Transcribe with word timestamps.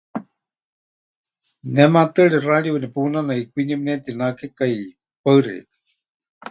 Ne 1.73 1.83
maatɨari 1.93 2.37
radio 2.49 2.73
nepunanai, 2.81 3.41
kwinie 3.51 3.75
pɨnetinakekai. 3.81 4.77
Paɨ 5.23 5.37
xeikɨ́a. 5.45 5.83